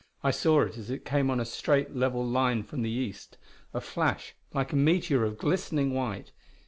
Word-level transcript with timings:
I 0.23 0.31
saw 0.31 0.61
it 0.63 0.79
as 0.79 0.89
it 0.89 1.05
came 1.05 1.29
on 1.29 1.39
a 1.39 1.45
straight, 1.45 1.95
level 1.95 2.25
line 2.25 2.63
from 2.63 2.81
the 2.81 2.89
east; 2.89 3.37
a 3.71 3.79
flash 3.79 4.33
like 4.51 4.73
a 4.73 4.75
meteor 4.75 5.23
of 5.23 5.37
glistening 5.37 5.93
white. 5.93 6.31